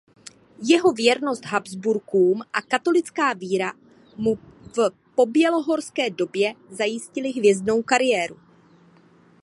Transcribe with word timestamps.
Jeho 0.63 0.91
věrnost 0.91 1.45
Habsburkům 1.45 2.41
a 2.53 2.61
katolická 2.61 3.33
víra 3.33 3.73
mu 4.17 4.35
v 4.75 4.89
pobělohorské 5.15 6.09
době 6.09 6.53
zajistily 6.69 7.29
hvězdnou 7.31 7.83
kariéru. 7.83 8.39